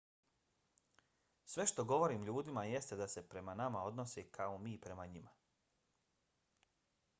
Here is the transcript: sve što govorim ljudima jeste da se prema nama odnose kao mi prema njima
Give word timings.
sve 1.45 1.65
što 1.71 1.85
govorim 1.91 2.23
ljudima 2.29 2.63
jeste 2.69 2.97
da 3.03 3.07
se 3.15 3.25
prema 3.35 3.55
nama 3.63 3.83
odnose 3.91 4.23
kao 4.41 4.57
mi 4.67 4.75
prema 4.87 5.05
njima 5.15 5.35